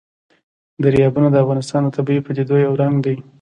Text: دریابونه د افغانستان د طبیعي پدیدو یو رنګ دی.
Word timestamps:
دریابونه 0.83 1.27
د 1.31 1.35
افغانستان 1.43 1.81
د 1.83 1.89
طبیعي 1.97 2.21
پدیدو 2.27 2.55
یو 2.65 2.73
رنګ 2.81 2.95
دی. 3.05 3.15